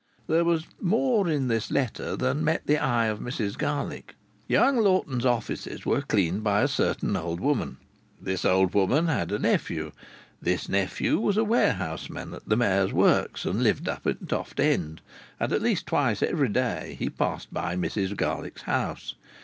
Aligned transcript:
There 0.25 0.43
was 0.43 0.65
more 0.79 1.29
in 1.29 1.47
this 1.47 1.69
letter 1.69 2.15
than 2.17 2.43
met 2.43 2.65
the 2.65 2.79
eye 2.79 3.05
of 3.05 3.19
Mrs 3.19 3.55
Garlick. 3.55 4.15
Young 4.47 4.77
Lawton's 4.77 5.27
offices 5.27 5.85
were 5.85 6.01
cleaned 6.01 6.43
by 6.43 6.63
a 6.63 6.67
certain 6.67 7.15
old 7.15 7.39
woman; 7.39 7.77
this 8.19 8.43
old 8.43 8.73
woman 8.73 9.05
had 9.05 9.31
a 9.31 9.37
nephew; 9.37 9.91
this 10.41 10.67
nephew 10.67 11.19
was 11.19 11.37
a 11.37 11.43
warehouseman 11.43 12.33
at 12.33 12.49
the 12.49 12.57
Mayor's 12.57 12.91
works, 12.93 13.45
and 13.45 13.61
lived 13.61 13.87
up 13.87 14.07
in 14.07 14.25
Toft 14.25 14.59
End, 14.59 15.01
and 15.39 15.53
at 15.53 15.61
least 15.61 15.85
twice 15.85 16.23
every 16.23 16.49
day 16.49 16.95
he 16.97 17.07
passed 17.07 17.53
by 17.53 17.75
Mrs 17.75 18.17
Garlick's 18.17 18.63
house. 18.63 19.13